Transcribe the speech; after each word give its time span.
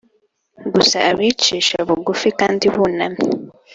gusa 0.73 0.97
abicisha 1.09 1.77
bugufi 1.87 2.27
kandi 2.39 2.65
bunamye 2.75 3.27